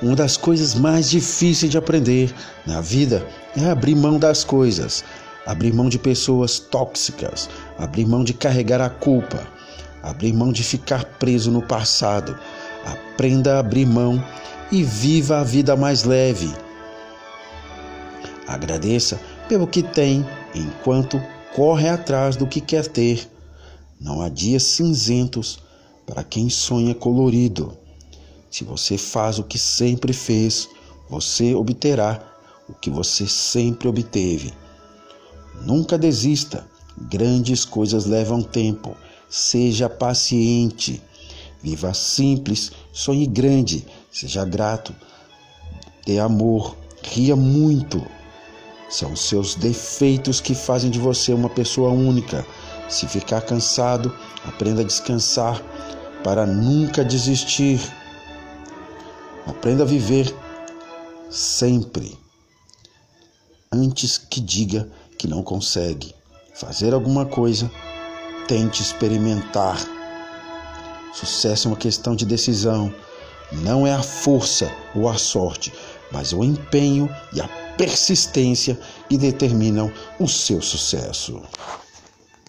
Uma 0.00 0.14
das 0.14 0.36
coisas 0.36 0.74
mais 0.74 1.10
difíceis 1.10 1.70
de 1.70 1.76
aprender 1.76 2.32
na 2.64 2.80
vida 2.80 3.26
é 3.56 3.68
abrir 3.68 3.96
mão 3.96 4.18
das 4.18 4.44
coisas, 4.44 5.04
abrir 5.44 5.72
mão 5.74 5.88
de 5.88 5.98
pessoas 5.98 6.58
tóxicas, 6.58 7.50
abrir 7.76 8.06
mão 8.06 8.22
de 8.22 8.32
carregar 8.32 8.80
a 8.80 8.88
culpa, 8.88 9.46
abrir 10.02 10.32
mão 10.32 10.52
de 10.52 10.62
ficar 10.62 11.04
preso 11.04 11.50
no 11.50 11.62
passado. 11.62 12.38
Aprenda 12.84 13.56
a 13.56 13.58
abrir 13.58 13.86
mão 13.86 14.22
e 14.70 14.84
viva 14.84 15.38
a 15.38 15.44
vida 15.44 15.74
mais 15.74 16.04
leve. 16.04 16.54
Agradeça 18.46 19.20
pelo 19.48 19.66
que 19.66 19.82
tem 19.82 20.24
enquanto 20.54 21.20
corre 21.54 21.88
atrás 21.88 22.36
do 22.36 22.46
que 22.46 22.60
quer 22.60 22.86
ter. 22.86 23.28
Não 24.00 24.22
há 24.22 24.28
dias 24.28 24.62
cinzentos 24.62 25.58
para 26.06 26.22
quem 26.22 26.48
sonha 26.48 26.94
colorido. 26.94 27.76
Se 28.50 28.64
você 28.64 28.96
faz 28.96 29.38
o 29.38 29.44
que 29.44 29.58
sempre 29.58 30.12
fez, 30.12 30.68
você 31.08 31.54
obterá 31.54 32.20
o 32.68 32.74
que 32.74 32.90
você 32.90 33.26
sempre 33.26 33.88
obteve. 33.88 34.52
Nunca 35.62 35.98
desista. 35.98 36.66
Grandes 36.96 37.64
coisas 37.64 38.06
levam 38.06 38.42
tempo. 38.42 38.96
Seja 39.28 39.88
paciente. 39.88 41.02
Viva 41.62 41.92
simples, 41.92 42.70
sonhe 42.92 43.26
grande, 43.26 43.84
seja 44.12 44.44
grato, 44.44 44.94
dê 46.06 46.20
amor, 46.20 46.76
ria 47.02 47.34
muito. 47.34 48.04
São 48.88 49.16
seus 49.16 49.56
defeitos 49.56 50.40
que 50.40 50.54
fazem 50.54 50.88
de 50.88 51.00
você 51.00 51.32
uma 51.32 51.48
pessoa 51.48 51.90
única. 51.90 52.46
Se 52.88 53.06
ficar 53.08 53.40
cansado, 53.42 54.16
aprenda 54.44 54.82
a 54.82 54.84
descansar 54.84 55.60
para 56.22 56.46
nunca 56.46 57.04
desistir. 57.04 57.80
Aprenda 59.48 59.82
a 59.82 59.86
viver 59.86 60.32
sempre 61.30 62.18
antes 63.72 64.18
que 64.18 64.40
diga 64.40 64.86
que 65.16 65.26
não 65.26 65.42
consegue 65.42 66.14
fazer 66.54 66.92
alguma 66.92 67.24
coisa, 67.24 67.70
tente 68.46 68.82
experimentar. 68.82 69.78
Sucesso 71.14 71.66
é 71.66 71.70
uma 71.70 71.76
questão 71.78 72.14
de 72.14 72.26
decisão, 72.26 72.94
não 73.50 73.86
é 73.86 73.94
a 73.94 74.02
força 74.02 74.70
ou 74.94 75.08
a 75.08 75.16
sorte, 75.16 75.72
mas 76.12 76.34
o 76.34 76.44
empenho 76.44 77.08
e 77.32 77.40
a 77.40 77.48
persistência 77.76 78.78
que 79.08 79.16
determinam 79.16 79.90
o 80.20 80.28
seu 80.28 80.60
sucesso. 80.60 81.40